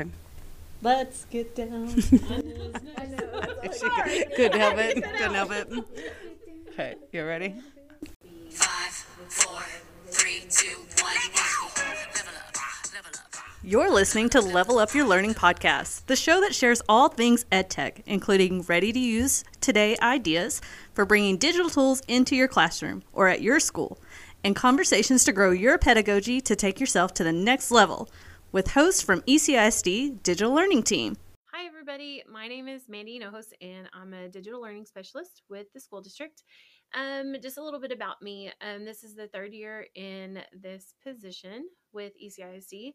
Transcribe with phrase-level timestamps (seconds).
[0.00, 0.10] Okay.
[0.82, 1.92] Let's get down.
[1.92, 2.30] Couldn't
[4.58, 5.02] help it.
[5.02, 5.68] Couldn't help it.
[6.70, 7.54] Okay, you ready?
[8.48, 8.92] Five,
[9.28, 9.60] four,
[10.06, 11.14] three, two, one.
[12.14, 13.34] Level up, level up.
[13.62, 18.02] You're listening to Level Up Your Learning podcast, the show that shares all things EdTech,
[18.06, 20.62] including ready to use today ideas
[20.94, 23.98] for bringing digital tools into your classroom or at your school,
[24.42, 28.08] and conversations to grow your pedagogy to take yourself to the next level
[28.52, 31.16] with hosts from ECISD Digital Learning Team.
[31.52, 32.22] Hi, everybody.
[32.28, 36.42] My name is Mandy Nohos, and I'm a digital learning specialist with the school district.
[36.94, 38.50] Um, just a little bit about me.
[38.60, 42.94] Um, this is the third year in this position with ECISD,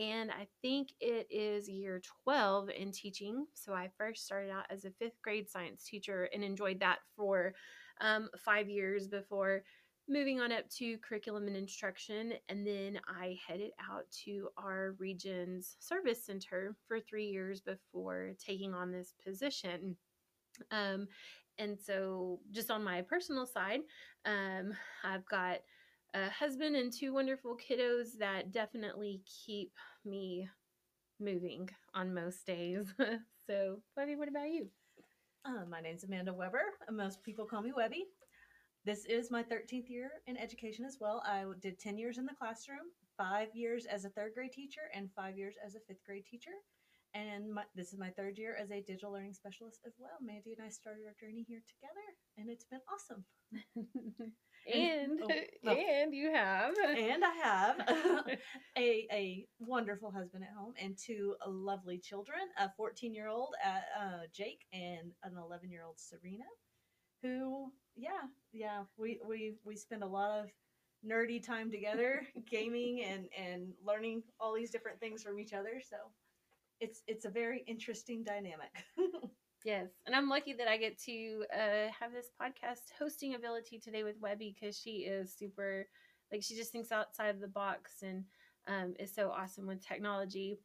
[0.00, 3.46] and I think it is year 12 in teaching.
[3.52, 7.54] So I first started out as a fifth grade science teacher and enjoyed that for
[8.00, 9.62] um, five years before
[10.08, 15.76] moving on up to curriculum and instruction and then i headed out to our region's
[15.78, 19.96] service center for three years before taking on this position
[20.70, 21.06] um,
[21.58, 23.80] and so just on my personal side
[24.26, 24.72] um,
[25.04, 25.58] i've got
[26.14, 29.72] a husband and two wonderful kiddos that definitely keep
[30.04, 30.48] me
[31.20, 32.92] moving on most days
[33.46, 34.68] so Webby, what about you
[35.44, 36.62] Uh, my name's Amanda Weber.
[36.90, 38.06] Most people call me Webby.
[38.84, 41.22] This is my 13th year in education as well.
[41.24, 45.08] I did 10 years in the classroom, five years as a third grade teacher, and
[45.16, 46.50] five years as a fifth grade teacher.
[47.14, 50.18] And my, this is my third year as a digital learning specialist as well.
[50.20, 52.04] Mandy and I started our journey here together,
[52.36, 53.24] and it's been awesome.
[54.72, 55.28] and oh,
[55.66, 55.70] oh.
[55.70, 57.80] and you have And I have
[58.76, 64.26] a, a wonderful husband at home and two lovely children a 14 year old uh,
[64.34, 66.44] Jake and an 11 year old Serena,
[67.22, 70.50] who, yeah, yeah, we, we, we spend a lot of
[71.06, 75.80] nerdy time together, gaming and, and learning all these different things from each other.
[75.88, 75.96] So
[76.80, 78.72] it's, it's a very interesting dynamic.
[79.64, 84.02] Yes, and I'm lucky that I get to uh, have this podcast hosting ability today
[84.02, 85.88] with Webby because she is super,
[86.30, 88.24] like she just thinks outside of the box and
[88.68, 90.58] um, is so awesome with technology.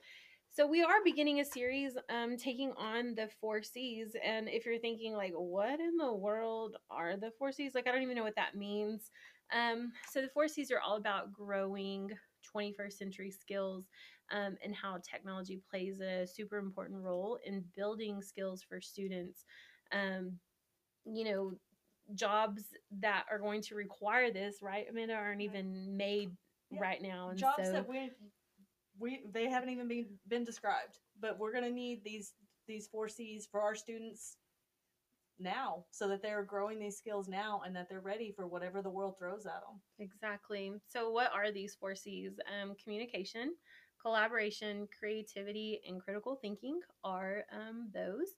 [0.51, 4.79] So we are beginning a series um, taking on the four C's, and if you're
[4.79, 7.75] thinking like, what in the world are the four C's?
[7.75, 9.11] Like I don't even know what that means.
[9.53, 12.09] Um, so the four C's are all about growing
[12.55, 13.85] 21st century skills
[14.31, 19.45] um, and how technology plays a super important role in building skills for students.
[19.91, 20.33] Um,
[21.05, 21.53] you know,
[22.15, 22.63] jobs
[22.99, 26.31] that are going to require this, right, Amanda, aren't even made
[26.71, 26.79] Yeah.
[26.81, 27.29] right now.
[27.29, 28.11] And Jobs so, that we,
[28.99, 32.33] we, they haven't even been, been described, but we're going to need these,
[32.67, 34.37] these four C's for our students
[35.39, 38.89] now so that they're growing these skills now and that they're ready for whatever the
[38.89, 39.79] world throws at them.
[39.99, 40.73] Exactly.
[40.87, 42.33] So, what are these four C's?
[42.61, 43.53] Um, communication,
[44.01, 48.35] collaboration, creativity, and critical thinking are um, those.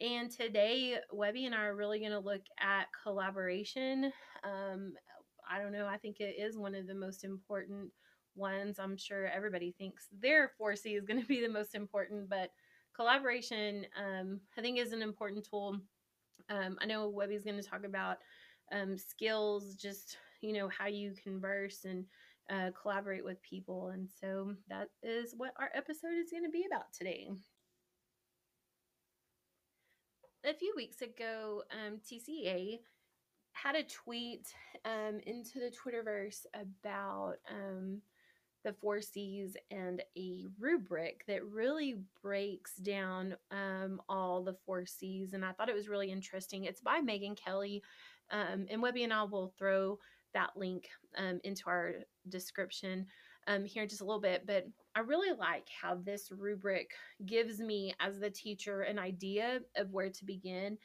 [0.00, 4.12] And today, Webby and I are really going to look at collaboration.
[4.44, 4.92] Um,
[5.50, 7.90] I don't know, I think it is one of the most important
[8.36, 8.78] ones.
[8.78, 12.50] I'm sure everybody thinks their 4C is going to be the most important, but
[12.94, 15.78] collaboration, um, I think, is an important tool.
[16.48, 18.18] Um, I know Webby's going to talk about
[18.72, 22.04] um, skills, just you know how you converse and
[22.50, 26.64] uh, collaborate with people, and so that is what our episode is going to be
[26.70, 27.28] about today.
[30.44, 32.78] A few weeks ago, um, TCEA
[33.52, 34.46] had a tweet
[34.84, 38.00] um, into the Twitterverse about um,
[38.66, 45.34] the four C's and a rubric that really breaks down um, all the four C's.
[45.34, 46.64] And I thought it was really interesting.
[46.64, 47.80] It's by Meagan Kelly.
[48.32, 50.00] Um, and Webby and I will throw
[50.34, 51.92] that link um, into our
[52.28, 53.06] description
[53.46, 54.44] um, here in just a little bit.
[54.48, 54.66] But
[54.96, 56.90] I really like how this rubric
[57.24, 60.76] gives me, as the teacher, an idea of where to begin.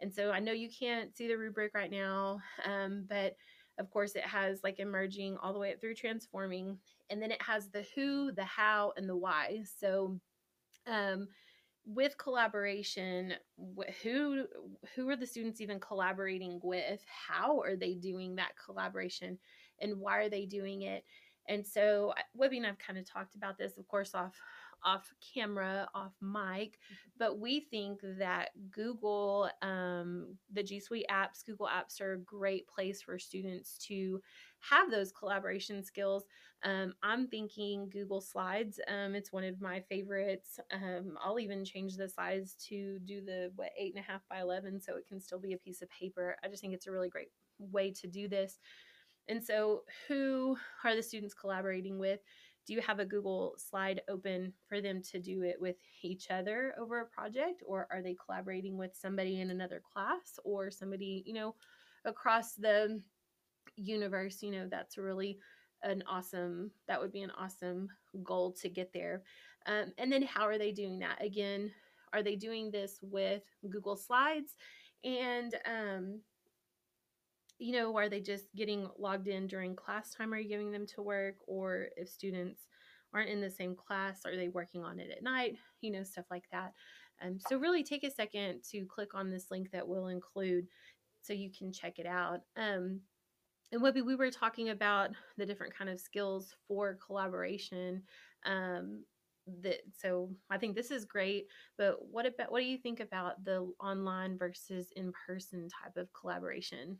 [0.00, 3.36] And so I know you can't see the rubric right now, um, but
[3.78, 6.78] of course it has like emerging all the way up through transforming.
[7.10, 9.62] And then it has the who, the how, and the why.
[9.78, 10.18] So
[10.86, 11.28] um,
[11.84, 13.34] with collaboration,
[14.02, 14.44] who
[14.94, 17.00] who are the students even collaborating with?
[17.06, 19.38] How are they doing that collaboration,
[19.80, 21.04] and why are they doing it?
[21.48, 24.36] And so Webby and I've kind of talked about this, of course, off
[24.84, 26.78] off camera, off mic,
[27.18, 32.66] but we think that Google, um, the G Suite apps, Google apps are a great
[32.66, 34.20] place for students to
[34.60, 36.24] have those collaboration skills.
[36.64, 38.80] Um, I'm thinking Google Slides.
[38.86, 40.60] Um, it's one of my favorites.
[40.72, 44.40] Um, I'll even change the size to do the what eight and a half by
[44.40, 46.36] eleven, so it can still be a piece of paper.
[46.44, 48.58] I just think it's a really great way to do this.
[49.28, 52.20] And so, who are the students collaborating with?
[52.66, 56.74] Do you have a Google slide open for them to do it with each other
[56.78, 61.34] over a project, or are they collaborating with somebody in another class or somebody, you
[61.34, 61.54] know,
[62.04, 63.00] across the
[63.76, 64.42] universe?
[64.42, 65.38] You know, that's really
[65.82, 67.88] an awesome, that would be an awesome
[68.22, 69.22] goal to get there.
[69.66, 71.22] Um, and then how are they doing that?
[71.24, 71.72] Again,
[72.12, 74.56] are they doing this with Google Slides?
[75.02, 76.20] And, um,
[77.62, 80.34] you know, are they just getting logged in during class time?
[80.34, 81.36] Are you giving them to work?
[81.46, 82.66] Or if students
[83.14, 85.56] aren't in the same class, are they working on it at night?
[85.80, 86.72] You know, stuff like that.
[87.24, 90.66] Um, so, really take a second to click on this link that we'll include
[91.22, 92.40] so you can check it out.
[92.56, 93.00] Um,
[93.70, 98.02] and Webby, we were talking about the different kind of skills for collaboration.
[98.44, 99.04] Um,
[99.62, 101.46] that so I think this is great,
[101.78, 106.12] but what about what do you think about the online versus in person type of
[106.12, 106.98] collaboration?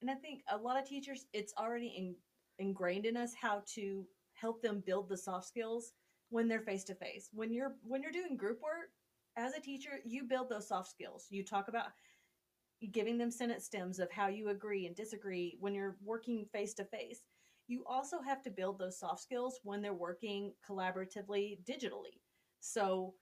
[0.00, 2.14] And I think a lot of teachers, it's already in,
[2.58, 5.92] ingrained in us how to help them build the soft skills
[6.30, 7.28] when they're face to face.
[7.32, 8.90] When you're when you're doing group work
[9.36, 11.26] as a teacher, you build those soft skills.
[11.30, 11.86] You talk about
[12.92, 16.84] giving them sentence stems of how you agree and disagree when you're working face to
[16.84, 17.24] face.
[17.68, 22.20] You also have to build those soft skills when they're working collaboratively digitally.
[22.60, 23.14] So,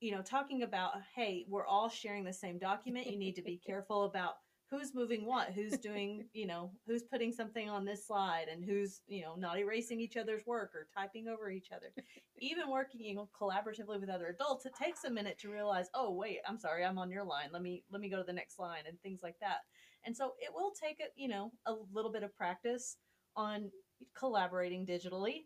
[0.00, 3.06] you know, talking about, hey, we're all sharing the same document.
[3.06, 4.34] You need to be careful about
[4.70, 9.00] who's moving what, who's doing, you know, who's putting something on this slide and who's,
[9.06, 11.92] you know, not erasing each other's work or typing over each other.
[12.38, 16.12] Even working, you know, collaboratively with other adults, it takes a minute to realize, oh,
[16.12, 17.48] wait, I'm sorry, I'm on your line.
[17.52, 19.58] Let me let me go to the next line and things like that.
[20.04, 22.96] And so it will take a, you know, a little bit of practice
[23.36, 23.70] on
[24.16, 25.44] collaborating digitally.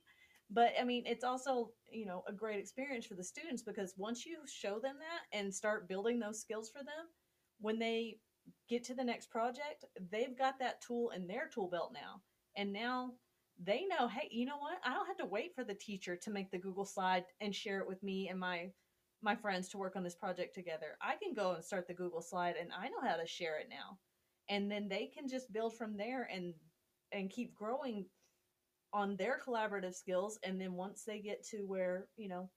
[0.51, 4.27] But I mean, it's also, you know, a great experience for the students because once
[4.27, 7.07] you show them that and start building those skills for them,
[7.61, 8.19] when they
[8.71, 12.23] get to the next project, they've got that tool in their tool belt now.
[12.57, 13.15] And now
[13.63, 14.79] they know, hey, you know what?
[14.85, 17.81] I don't have to wait for the teacher to make the Google slide and share
[17.81, 18.71] it with me and my
[19.23, 20.97] my friends to work on this project together.
[21.03, 23.67] I can go and start the Google slide and I know how to share it
[23.69, 23.99] now.
[24.49, 26.55] And then they can just build from there and
[27.13, 28.07] and keep growing
[28.95, 32.51] on their collaborative skills and then once they get to where, you know,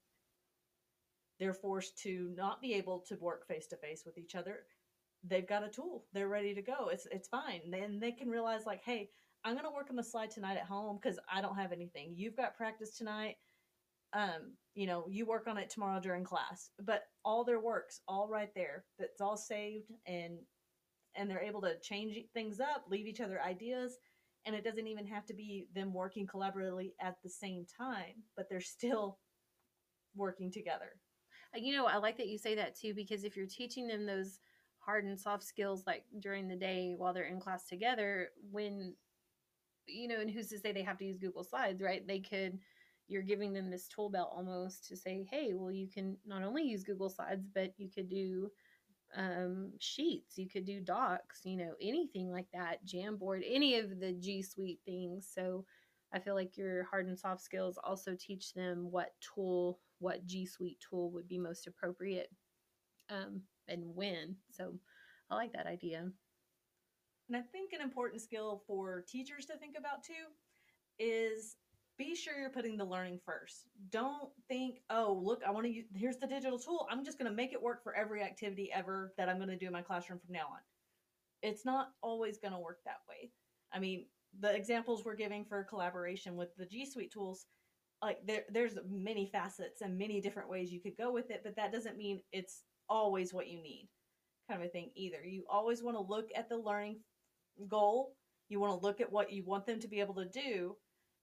[1.38, 4.60] they're forced to not be able to work face to face with each other,
[5.28, 6.04] they've got a tool.
[6.12, 6.88] They're ready to go.
[6.90, 7.70] It's it's fine.
[7.70, 9.10] Then they can realize like, hey,
[9.44, 12.14] I'm gonna work on the slide tonight at home because I don't have anything.
[12.16, 13.36] You've got practice tonight.
[14.12, 16.70] Um, you know, you work on it tomorrow during class.
[16.80, 18.84] But all their works all right there.
[18.98, 20.38] That's all saved and
[21.16, 23.98] and they're able to change things up, leave each other ideas,
[24.46, 28.46] and it doesn't even have to be them working collaboratively at the same time, but
[28.48, 29.18] they're still
[30.16, 30.98] working together.
[31.54, 34.38] You know, I like that you say that too because if you're teaching them those
[34.84, 38.94] hard and soft skills like during the day while they're in class together, when
[39.86, 42.06] you know, and who's to say they have to use Google Slides, right?
[42.06, 42.58] They could
[43.06, 46.62] you're giving them this tool belt almost to say, hey, well, you can not only
[46.62, 48.50] use Google Slides, but you could do
[49.16, 54.12] um, sheets, you could do docs, you know, anything like that, Jamboard, any of the
[54.12, 55.28] G Suite things.
[55.32, 55.64] So
[56.12, 60.46] I feel like your hard and soft skills also teach them what tool, what G
[60.46, 62.30] Suite tool would be most appropriate
[63.10, 64.36] um, and when.
[64.50, 64.74] So
[65.30, 66.08] I like that idea.
[67.28, 70.12] And I think an important skill for teachers to think about too
[70.98, 71.56] is
[71.96, 73.68] be sure you're putting the learning first.
[73.90, 76.86] Don't think, oh, look, I want to use, here's the digital tool.
[76.90, 79.56] I'm just going to make it work for every activity ever that I'm going to
[79.56, 80.58] do in my classroom from now on.
[81.42, 83.30] It's not always going to work that way.
[83.72, 84.06] I mean,
[84.40, 87.46] the examples we're giving for collaboration with the G Suite tools,
[88.02, 91.54] like there, there's many facets and many different ways you could go with it, but
[91.56, 93.88] that doesn't mean it's always what you need
[94.48, 95.22] kind of a thing either.
[95.24, 97.00] You always want to look at the learning
[97.68, 98.14] goal.
[98.48, 100.76] You want to look at what you want them to be able to do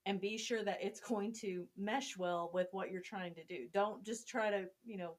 [0.06, 3.68] and be sure that it's going to mesh well with what you're trying to do.
[3.74, 5.16] Don't just try to, you know,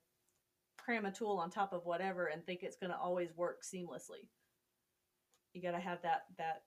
[0.79, 4.29] cram a tool on top of whatever and think it's going to always work seamlessly.
[5.53, 6.63] You got to have that that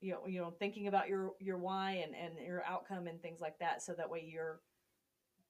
[0.00, 3.40] you know, you know, thinking about your your why and and your outcome and things
[3.40, 4.60] like that so that way you're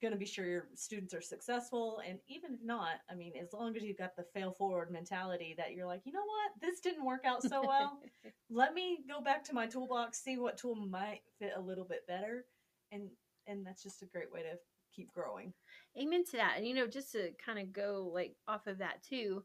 [0.05, 3.53] going to be sure your students are successful and even if not i mean as
[3.53, 6.81] long as you've got the fail forward mentality that you're like you know what this
[6.81, 8.01] didn't work out so well
[8.51, 12.07] let me go back to my toolbox see what tool might fit a little bit
[12.07, 12.45] better
[12.93, 13.09] and
[13.47, 14.57] and that's just a great way to
[14.95, 15.53] keep growing
[16.01, 16.55] Amen to that.
[16.57, 19.45] And you know, just to kind of go like off of that too,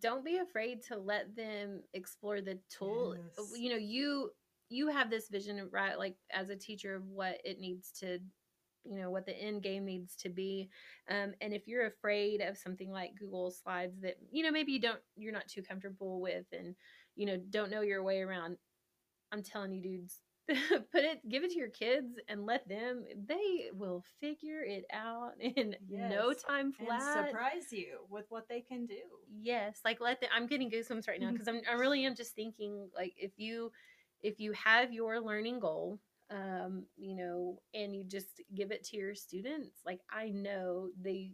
[0.00, 3.16] don't be afraid to let them explore the tool.
[3.16, 3.52] Yes.
[3.56, 4.30] You know, you
[4.70, 8.18] you have this vision right like as a teacher of what it needs to
[8.84, 10.68] you know what the end game needs to be
[11.10, 14.80] um, and if you're afraid of something like google slides that you know maybe you
[14.80, 16.74] don't you're not too comfortable with and
[17.16, 18.56] you know don't know your way around
[19.32, 23.70] i'm telling you dudes put it give it to your kids and let them they
[23.72, 28.60] will figure it out in no Yes, time and flat surprise you with what they
[28.60, 29.00] can do.
[29.30, 32.34] yes like let them i'm getting goosebumps right now because i'm i really am just
[32.34, 33.70] thinking like if you
[34.22, 35.98] if you have your learning goal
[36.30, 41.32] um you know and you just give it to your students like i know they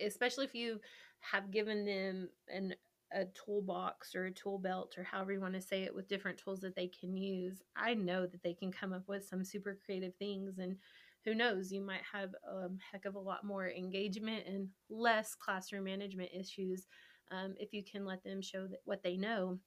[0.00, 0.80] especially if you
[1.20, 2.74] have given them an
[3.12, 6.36] a toolbox or a tool belt or however you want to say it with different
[6.38, 9.78] tools that they can use i know that they can come up with some super
[9.84, 10.76] creative things and
[11.24, 15.84] who knows you might have a heck of a lot more engagement and less classroom
[15.84, 16.86] management issues
[17.30, 19.58] um, if you can let them show that what they know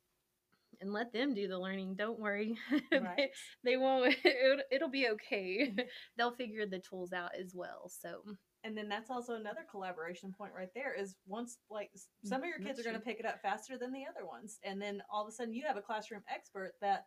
[0.82, 2.58] and let them do the learning don't worry.
[2.92, 3.30] They- Right.
[3.64, 5.68] they, won't it'll, it'll be okay.
[5.68, 5.80] Mm-hmm.
[6.18, 8.22] They'll figure the tools out as well so.
[8.64, 12.28] And then that's also another collaboration point right there is once like mm-hmm.
[12.28, 14.60] some of your kids are going to pick it up faster than the other ones
[14.64, 17.06] and then all of a sudden you have a classroom expert that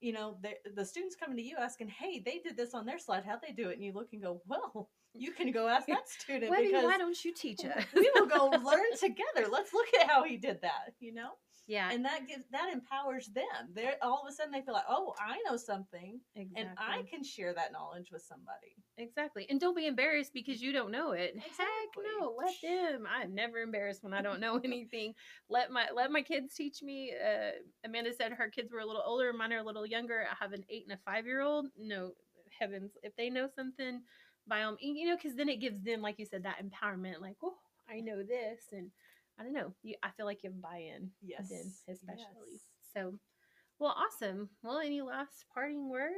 [0.00, 2.98] you know the, the students coming to you asking hey they did this on their
[2.98, 3.74] slide how'd they do it?
[3.74, 6.84] And you look and go well you can go ask that student why, do you,
[6.84, 9.50] why don't you teach it we will go learn together.
[9.50, 11.32] Let's look at how he did that you know
[11.68, 14.84] yeah and that gives that empowers them they're all of a sudden they feel like
[14.88, 16.60] oh i know something exactly.
[16.60, 19.46] and i can share that knowledge with somebody Exactly.
[19.48, 21.34] And don't be embarrassed because you don't know it.
[21.36, 22.04] Exactly.
[22.04, 22.34] Heck no.
[22.36, 23.06] Let them.
[23.06, 25.14] I'm never embarrassed when I don't know anything.
[25.48, 27.12] let my let my kids teach me.
[27.12, 27.50] Uh,
[27.84, 30.26] Amanda said her kids were a little older, mine are a little younger.
[30.30, 31.66] I have an eight and a five year old.
[31.78, 32.12] No
[32.58, 32.92] heavens.
[33.02, 34.02] If they know something,
[34.48, 37.20] by all you know, because then it gives them, like you said, that empowerment.
[37.20, 37.54] Like, oh,
[37.88, 38.90] I know this, and
[39.38, 39.72] I don't know.
[39.82, 41.10] You, I feel like you have buy-in.
[41.22, 42.24] yes Then especially.
[42.52, 42.60] yes.
[42.94, 43.14] So,
[43.78, 44.48] well, awesome.
[44.62, 46.14] Well, any last parting words?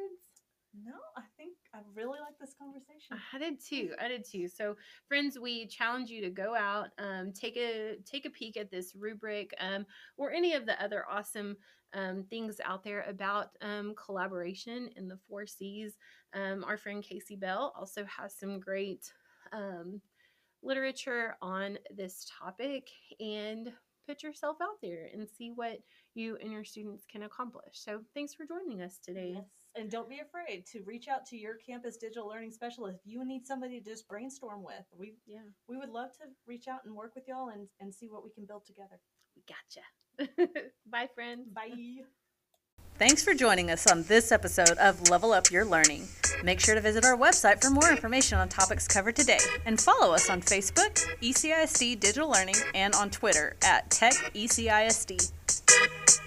[0.84, 3.90] no i think i really like this conversation I did too.
[4.00, 4.46] I did too.
[4.48, 4.76] So,
[5.08, 8.94] friends, we challenge you to go out, um, take a take a peek at this
[8.94, 9.84] rubric, um,
[10.16, 11.56] or any of the other awesome
[11.92, 15.96] um, things out there about um, collaboration in the four C's.
[16.34, 19.12] Um, our friend Kasey Bell also has some great
[19.52, 20.00] um,
[20.62, 22.88] literature on this topic,
[23.18, 23.72] and
[24.06, 25.78] put yourself out there and see what
[26.14, 27.74] you and your students can accomplish.
[27.74, 29.32] So, thanks for joining us today.
[29.36, 29.44] Yes.
[29.76, 33.24] And don't be afraid to reach out to your campus digital learning specialist if you
[33.24, 34.84] need somebody to just brainstorm with.
[34.96, 35.38] We Yeah,
[35.68, 38.30] we would love to reach out and work with y'all and, and see what we
[38.30, 39.00] can build together.
[39.36, 40.70] we gotcha.
[40.86, 41.48] Bye, friends.
[41.52, 42.02] Bye.
[43.00, 46.06] Thanks for joining us on this episode of Level Up Your Learning.
[46.44, 50.12] Make sure to visit our website for more information on topics covered today and follow
[50.12, 55.30] us on Facebook, ECISD Digital Learning, and on Twitter at TechECISD.
[55.54, 56.19] ECISD.